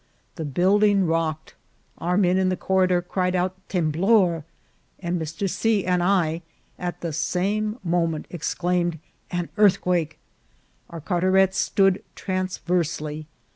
The 0.33 0.45
building 0.45 1.05
rocked, 1.05 1.53
our 1.99 2.17
men 2.17 2.39
in 2.39 2.49
the 2.49 2.57
corridor 2.57 3.03
cried 3.03 3.35
out" 3.35 3.53
temblor," 3.69 4.45
and 4.99 5.21
Mr. 5.21 5.47
C. 5.47 5.85
and 5.85 6.01
I 6.01 6.41
at 6.79 7.01
the 7.01 7.13
same 7.13 7.77
moment 7.83 8.25
ex 8.31 8.55
claimed" 8.55 8.97
an 9.39 9.49
earthquake!" 9.57 10.17
Our 10.89 11.01
cartarets 11.01 11.59
stood 11.59 12.01
trans 12.15 12.57
versely. 12.57 13.27